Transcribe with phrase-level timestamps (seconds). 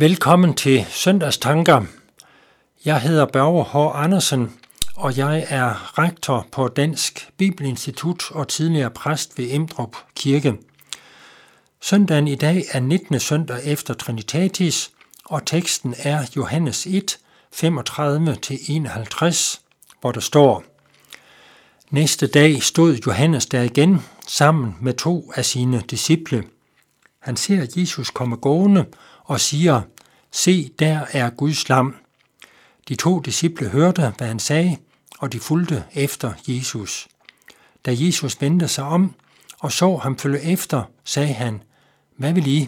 [0.00, 1.84] Velkommen til Søndagstanker.
[2.84, 4.04] Jeg hedder Børge H.
[4.04, 4.52] Andersen,
[4.96, 10.54] og jeg er rektor på Dansk Bibelinstitut og tidligere præst ved Emdrup Kirke.
[11.80, 13.20] Søndagen i dag er 19.
[13.20, 14.90] søndag efter Trinitatis,
[15.24, 17.18] og teksten er Johannes 1,
[17.54, 19.60] 35-51,
[20.00, 20.64] hvor der står
[21.90, 26.44] Næste dag stod Johannes der igen sammen med to af sine disciple.
[27.20, 28.84] Han ser Jesus komme gående
[29.28, 29.82] og siger,
[30.30, 31.96] Se, der er Guds lam.
[32.88, 34.76] De to disciple hørte, hvad han sagde,
[35.18, 37.08] og de fulgte efter Jesus.
[37.86, 39.14] Da Jesus vendte sig om
[39.60, 41.62] og så ham følge efter, sagde han,
[42.16, 42.60] Hvad vil I?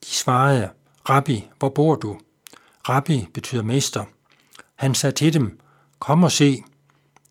[0.00, 0.70] De svarede,
[1.08, 2.18] Rabbi, hvor bor du?
[2.88, 4.04] Rabbi betyder mester.
[4.74, 5.60] Han sagde til dem,
[5.98, 6.62] Kom og se.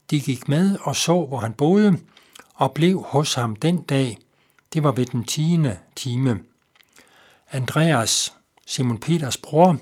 [0.09, 1.97] De gik med og så, hvor han boede,
[2.53, 4.17] og blev hos ham den dag.
[4.73, 6.39] Det var ved den tiende time.
[7.51, 8.34] Andreas,
[8.65, 9.77] Simon Peters bror,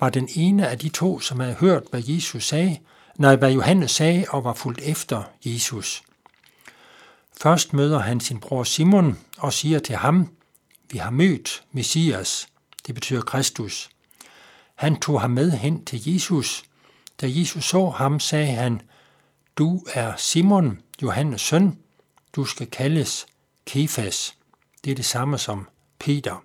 [0.00, 2.78] var den ene af de to, som havde hørt, hvad Jesus sagde,
[3.16, 6.02] nej, hvad Johannes sagde og var fulgt efter Jesus.
[7.40, 10.28] Først møder han sin bror Simon og siger til ham,
[10.90, 12.48] vi har mødt Messias,
[12.86, 13.90] det betyder Kristus.
[14.74, 16.64] Han tog ham med hen til Jesus.
[17.20, 18.80] Da Jesus så ham, sagde han,
[19.56, 21.78] du er Simon, Johannes søn,
[22.36, 23.26] du skal kaldes
[23.66, 24.34] Kefas.
[24.84, 25.68] Det er det samme som
[25.98, 26.44] Peter.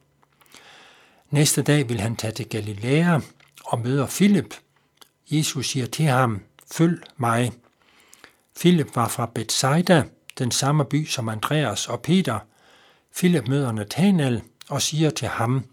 [1.32, 3.20] Næste dag vil han tage til Galilea
[3.66, 4.56] og møder Filip.
[5.32, 6.42] Jesus siger til ham,
[6.72, 7.52] følg mig.
[8.58, 10.04] Filip var fra Bethsaida,
[10.38, 12.40] den samme by som Andreas og Peter.
[13.12, 15.66] Filip møder Nathanael og siger til ham,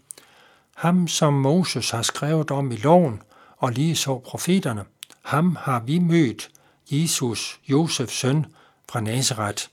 [0.75, 3.21] ham som Moses har skrevet om i loven
[3.57, 4.83] og lige så profeterne,
[5.21, 6.49] ham har vi mødt,
[6.91, 8.45] Jesus, Josefs søn
[8.89, 9.63] fra Nazareth.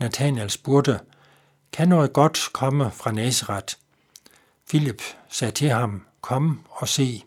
[0.00, 1.00] Nathanael spurgte,
[1.72, 3.74] kan noget godt komme fra Nazareth?
[4.68, 7.22] Philip sagde til ham, kom og se.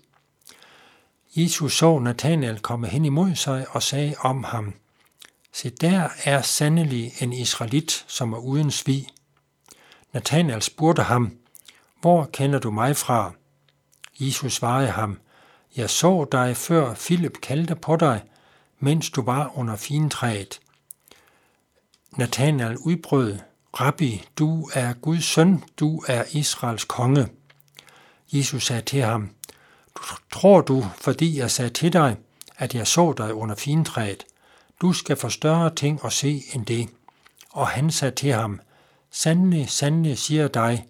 [1.35, 4.73] Jesus så Nathanael komme hen imod sig og sagde om ham,
[5.51, 9.07] Se, der er sandelig en israelit, som er uden svig.
[10.13, 11.37] Nathanael spurgte ham,
[12.01, 13.31] Hvor kender du mig fra?
[14.19, 15.19] Jesus svarede ham,
[15.75, 18.23] Jeg så dig før Philip kaldte på dig,
[18.79, 20.59] mens du var under fintræet.
[22.11, 23.37] Nathanael udbrød,
[23.73, 27.27] Rabbi, du er Guds søn, du er Israels konge.
[28.33, 29.29] Jesus sagde til ham,
[30.31, 32.17] Tror du, fordi jeg sagde til dig,
[32.57, 34.23] at jeg så dig under fintræet,
[34.81, 36.89] du skal få større ting at se end det.
[37.51, 38.59] Og han sagde til ham,
[39.11, 40.87] Sandelig, sandelig siger dig,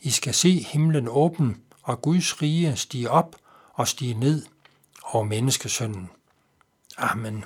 [0.00, 3.36] I skal se himlen åben, og Guds rige stige op
[3.72, 4.46] og stige ned
[5.04, 6.10] over menneskesønnen.
[6.98, 7.44] Amen.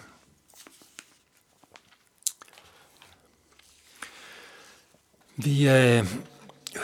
[5.37, 6.07] Vi øh,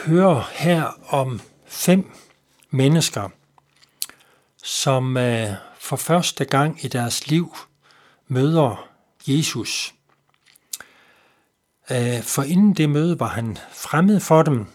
[0.05, 2.11] hører her om fem
[2.69, 3.29] mennesker,
[4.63, 7.55] som øh, for første gang i deres liv
[8.27, 8.89] møder
[9.27, 9.93] Jesus.
[11.91, 14.65] Øh, for inden det møde var han fremmed for dem.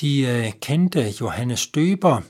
[0.00, 2.20] De øh, kendte Johannes Døber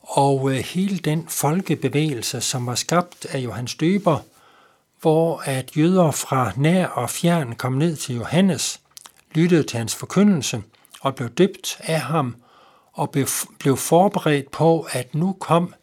[0.00, 4.18] og øh, hele den folkebevægelse, som var skabt af Johannes Døber,
[5.00, 8.80] hvor at jøder fra nær og fjern kom ned til Johannes,
[9.32, 10.62] lyttede til hans forkyndelse
[11.00, 12.36] og blev døbt af ham
[12.92, 13.10] og
[13.58, 15.74] blev forberedt på, at nu kom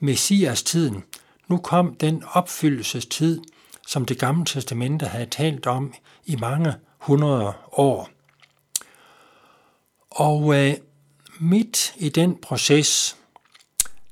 [0.00, 1.04] Messias-tiden.
[1.48, 3.40] Nu kom den opfyldelsestid,
[3.86, 5.94] som det gamle testamente havde talt om
[6.24, 8.08] i mange hundrede år.
[10.10, 10.74] Og øh,
[11.40, 13.16] midt i den proces,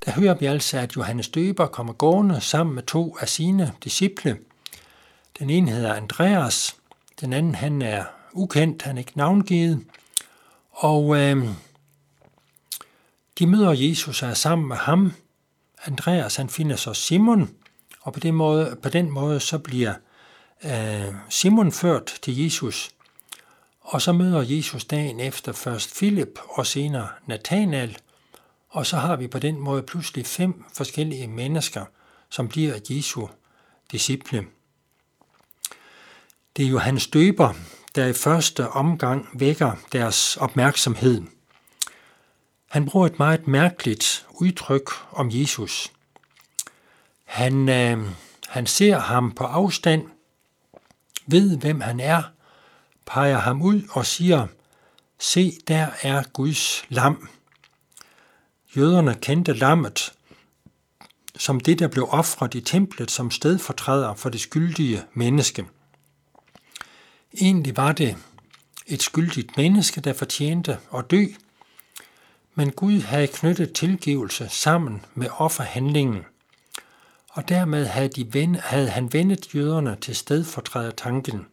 [0.05, 4.39] der hører vi altså, at Johannes Døber kommer gående sammen med to af sine disciple.
[5.39, 6.77] Den ene hedder Andreas,
[7.21, 9.85] den anden han er ukendt, han er ikke navngivet.
[10.71, 11.47] Og øh,
[13.39, 15.13] de møder Jesus og er sammen med ham.
[15.85, 17.51] Andreas han finder så Simon,
[18.01, 19.95] og på den måde, på den måde så bliver
[20.65, 22.91] øh, Simon ført til Jesus.
[23.81, 27.99] Og så møder Jesus dagen efter først Philip og senere Nathanael,
[28.69, 31.85] og så har vi på den måde pludselig fem forskellige mennesker,
[32.31, 33.27] som bliver Jesu
[33.93, 34.47] disciple.
[36.57, 37.55] Det er Johannes Døber,
[37.95, 41.23] der i første omgang vækker deres opmærksomhed.
[42.71, 45.93] Han bruger et meget mærkeligt udtryk om Jesus.
[47.25, 47.99] Han, øh,
[48.49, 50.07] han ser ham på afstand,
[51.27, 52.23] ved hvem han er,
[53.07, 54.47] peger ham ud og siger,
[55.19, 57.29] se der er Guds lam.
[58.77, 60.13] Jøderne kendte lammet
[61.39, 65.67] som det, der blev ofret i templet som stedfortræder for det skyldige menneske.
[67.41, 68.17] Egentlig var det
[68.87, 71.25] et skyldigt menneske, der fortjente at dø,
[72.55, 76.25] Men Gud havde knyttet tilgivelse sammen med offerhandlingen,
[77.31, 81.47] og dermed havde, de ven, havde han vendet jøderne til stedfortrædertanken.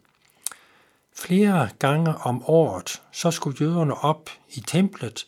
[1.15, 5.25] Flere gange om året, så skulle jøderne op i templet,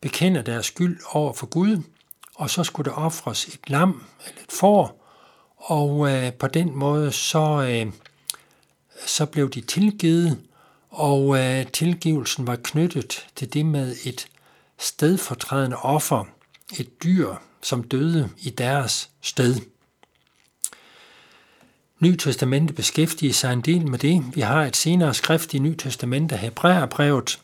[0.00, 1.82] bekende deres skyld over for Gud,
[2.34, 5.04] og så skulle der ofres et lam eller et får,
[5.56, 7.92] og øh, på den måde så, øh,
[9.06, 10.38] så blev de tilgivet,
[10.90, 14.28] og øh, tilgivelsen var knyttet til det med et
[14.78, 16.24] stedfortrædende offer,
[16.78, 19.56] et dyr, som døde i deres sted.
[22.00, 24.24] Ny Testamente beskæftiger sig en del med det.
[24.34, 27.40] Vi har et senere skrift i Ny Testamente, Hebræerbrevet,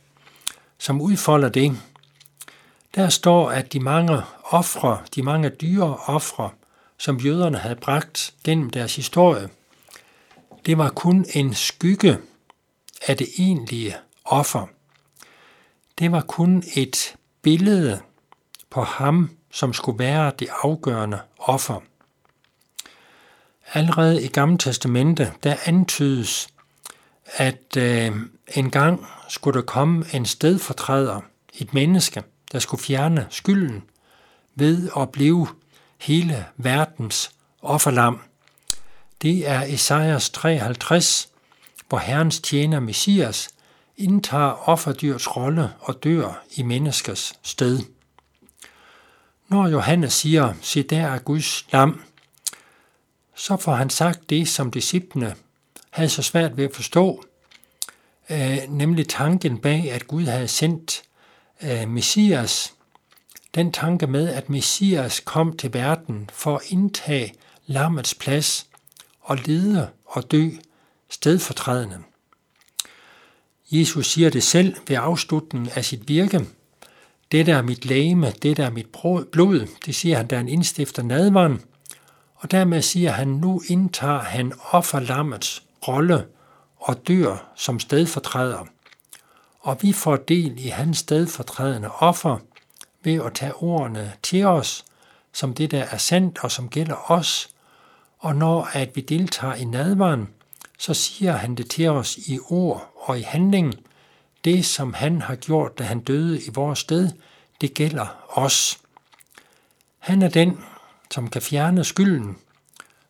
[0.79, 1.77] som udfolder det.
[2.95, 6.51] Der står, at de mange ofre, de mange dyre ofre,
[6.99, 9.49] som jøderne havde bragt gennem deres historie,
[10.67, 12.19] det var kun en skygge
[13.07, 14.67] af det egentlige offer.
[15.99, 18.01] Det var kun et billede
[18.71, 21.81] på ham, som skulle være det afgørende offer.
[23.73, 26.49] Allerede i Gamle Testamente, der antydes,
[27.27, 28.13] at øh,
[28.55, 31.21] en gang skulle der komme en stedfortræder,
[31.55, 32.23] et menneske,
[32.53, 33.83] der skulle fjerne skylden
[34.55, 35.49] ved at blive
[36.01, 37.31] hele verdens
[37.63, 38.21] offerlam.
[39.25, 41.29] Det er Esajas 53,
[41.89, 43.49] hvor Herrens tjener Messias
[43.97, 47.81] indtager offerdyrets rolle og dør i menneskers sted.
[49.49, 52.03] Når Johannes siger, se der er Guds lam,
[53.35, 55.35] så får han sagt det, som disciplene
[55.91, 57.25] havde så svært ved at forstå,
[58.31, 61.03] øh, nemlig tanken bag, at Gud havde sendt
[61.63, 62.75] øh, Messias,
[63.55, 67.35] den tanke med, at Messias kom til verden for at indtage
[67.67, 68.67] lammets plads
[69.25, 70.51] og lide og dø
[71.09, 71.99] stedfortrædende.
[73.71, 76.47] Jesus siger det selv ved afslutningen af sit virke.
[77.33, 78.89] Det der er mit læme, det der er mit
[79.33, 81.63] blod, det siger han, da han indstifter nadvaren.
[82.35, 86.27] Og dermed siger han, nu indtager han offerlammets rolle
[86.77, 88.67] og dør som stedfortræder.
[89.61, 92.39] Og vi får del i hans stedfortrædende offer
[93.03, 94.85] ved at tage ordene til os,
[95.33, 97.54] som det der er sandt og som gælder os.
[98.25, 100.29] Og når at vi deltager i nadvaren,
[100.79, 103.75] så siger han det til os i ord og i handling.
[104.45, 107.11] Det, som han har gjort, da han døde i vores sted,
[107.61, 108.79] det gælder os.
[109.99, 110.61] Han er den,
[111.11, 112.37] som kan fjerne skylden,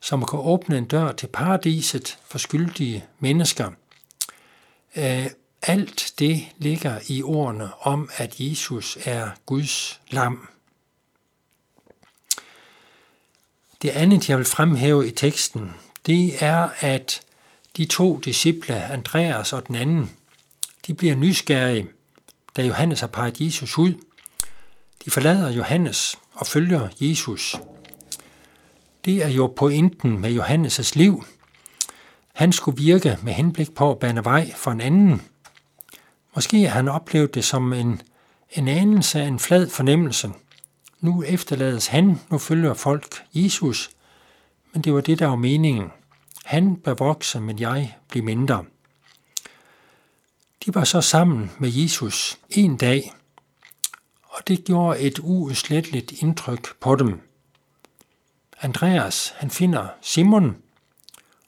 [0.00, 3.70] som kan åbne en dør til paradiset for skyldige mennesker.
[4.96, 5.26] Øh,
[5.62, 10.48] alt det ligger i ordene om, at Jesus er Guds lam.
[13.84, 15.74] Det andet, jeg vil fremhæve i teksten,
[16.06, 17.20] det er, at
[17.76, 20.10] de to disciple, Andreas og den anden,
[20.86, 21.88] de bliver nysgerrige,
[22.56, 23.94] da Johannes har peget Jesus ud.
[25.04, 27.56] De forlader Johannes og følger Jesus.
[29.04, 31.24] Det er jo pointen med Johannes' liv.
[32.32, 35.22] Han skulle virke med henblik på at bane vej for en anden.
[36.34, 38.02] Måske har han oplevet det som en,
[38.50, 40.30] en anelse af en flad fornemmelse.
[41.04, 43.90] Nu efterlades han, nu følger folk Jesus,
[44.72, 45.90] men det var det, der var meningen.
[46.44, 48.64] Han bør vokse, men jeg bliver mindre.
[50.64, 53.12] De var så sammen med Jesus en dag,
[54.22, 57.20] og det gjorde et uudsletteligt indtryk på dem.
[58.60, 60.56] Andreas, han finder Simon,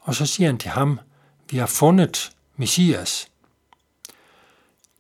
[0.01, 1.01] og så siger han til ham,
[1.51, 3.29] vi har fundet Messias.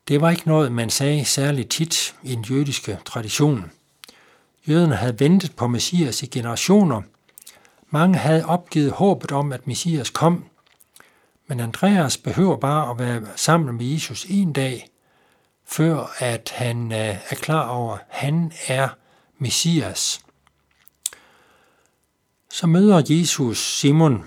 [0.08, 3.70] Det var ikke noget, man sagde særligt tit i den jødiske tradition.
[4.68, 7.02] Jøderne havde ventet på Messias i generationer.
[7.90, 10.44] Mange havde opgivet håbet om, at Messias kom.
[11.46, 14.88] Men Andreas behøver bare at være sammen med Jesus en dag,
[15.64, 16.98] før at han øh,
[17.30, 18.88] er klar over, at han er
[19.38, 20.20] Messias.
[22.50, 24.24] Så møder Jesus Simon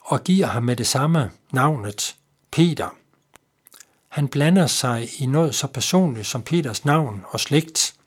[0.00, 2.16] og giver ham med det samme navnet
[2.50, 2.88] Peter.
[4.08, 7.97] Han blander sig i noget så personligt som Peters navn og slægt.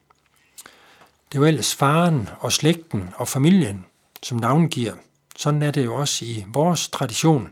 [1.31, 3.85] Det er jo ellers faren og slægten og familien,
[4.23, 4.93] som navngiver.
[5.35, 7.50] Sådan er det jo også i vores tradition.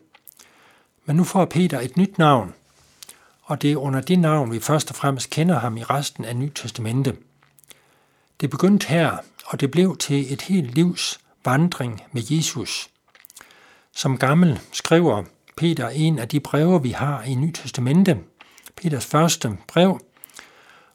[1.05, 2.53] Men nu får Peter et nyt navn,
[3.43, 6.36] og det er under det navn, vi først og fremmest kender ham i resten af
[6.36, 7.15] Nyt Testamente.
[8.41, 12.89] Det begyndte her, og det blev til et helt livs vandring med Jesus.
[13.95, 15.24] Som gammel skriver
[15.57, 18.17] Peter en af de breve, vi har i Nyt Testamente,
[18.75, 20.00] Peters første brev,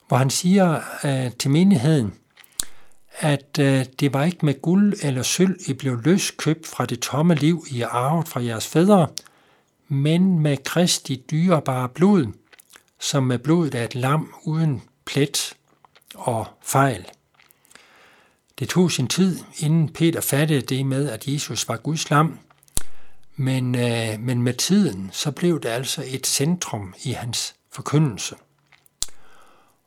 [0.09, 2.15] hvor han siger øh, til menigheden,
[3.19, 7.35] at øh, det var ikke med guld eller sølv, I blev løskøbt fra det tomme
[7.35, 9.09] liv, I arvet fra jeres fædre,
[9.89, 12.27] men med Kristi dyrebare blod,
[13.01, 15.57] som med blodet af et lam uden plet
[16.15, 17.05] og fejl.
[18.59, 22.39] Det tog sin tid, inden Peter fattede det med, at Jesus var Guds lam,
[23.37, 28.35] men, øh, men med tiden så blev det altså et centrum i hans forkyndelse.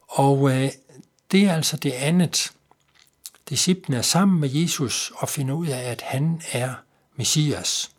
[0.08, 0.70] Og øh,
[1.32, 2.52] det er altså det andet.
[3.50, 6.74] Disciplene er sammen med Jesus og finder ud af, at han er
[7.16, 7.92] Messias.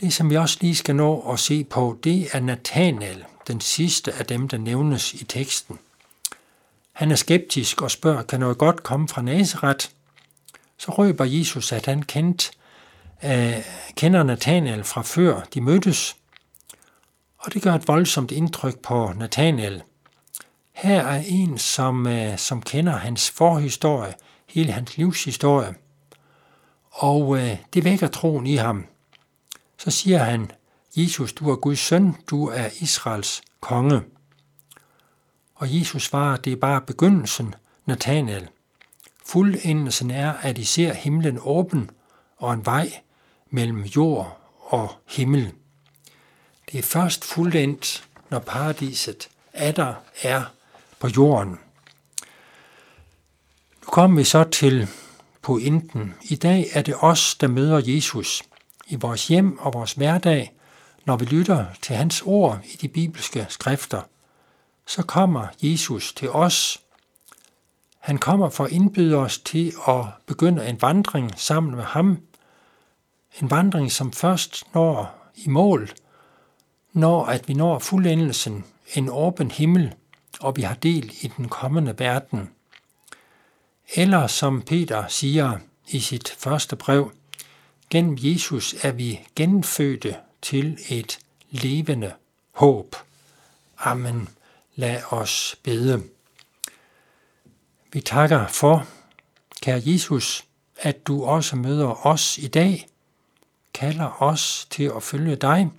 [0.00, 4.12] Det, som vi også lige skal nå at se på, det er Nathanael, den sidste
[4.12, 5.78] af dem, der nævnes i teksten.
[6.92, 9.86] Han er skeptisk og spørger, kan noget godt komme fra Nazareth?
[10.78, 12.50] Så røber Jesus, at han kendt,
[13.24, 13.30] uh,
[13.96, 16.16] kender Nathanael fra før de mødtes,
[17.38, 19.82] og det gør et voldsomt indtryk på Nathanael.
[20.72, 24.14] Her er en, som, øh, som kender hans forhistorie,
[24.46, 25.74] hele hans livshistorie,
[26.90, 28.86] og øh, det vækker troen i ham.
[29.78, 30.50] Så siger han,
[30.96, 34.02] Jesus, du er Guds søn, du er Israels konge.
[35.54, 37.54] Og Jesus svarer, det er bare begyndelsen,
[37.86, 38.48] Nathanael.
[39.26, 41.90] Fuldendelsen er, at I ser himlen åben
[42.36, 42.92] og en vej
[43.50, 45.52] mellem jord og himmel.
[46.72, 50.44] Det er først fuldendt, når paradiset er der er
[51.02, 51.50] på jorden.
[53.80, 54.88] Nu kommer vi så til
[55.42, 56.14] pointen.
[56.22, 58.42] I dag er det os, der møder Jesus
[58.86, 60.52] i vores hjem og vores hverdag,
[61.04, 64.02] når vi lytter til hans ord i de bibelske skrifter
[64.86, 66.80] så kommer Jesus til os.
[67.98, 72.18] Han kommer for at indbyde os til at begynde en vandring sammen med ham.
[73.42, 75.90] En vandring, som først når i mål,
[76.92, 79.94] når at vi når fuldendelsen, en åben himmel,
[80.42, 82.50] og vi har del i den kommende verden.
[83.94, 85.58] Eller som Peter siger
[85.88, 87.12] i sit første brev,
[87.90, 91.18] gennem Jesus er vi genfødte til et
[91.50, 92.12] levende
[92.52, 92.96] håb.
[93.78, 94.28] Amen.
[94.74, 96.02] Lad os bede.
[97.92, 98.86] Vi takker for,
[99.62, 100.44] kære Jesus,
[100.76, 102.88] at du også møder os i dag,
[103.74, 105.70] kalder os til at følge dig,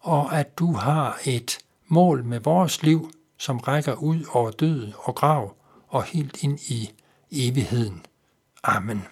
[0.00, 3.12] og at du har et mål med vores liv,
[3.44, 5.56] som rækker ud over død og grav
[5.88, 6.90] og helt ind i
[7.32, 8.06] evigheden.
[8.62, 9.02] Amen.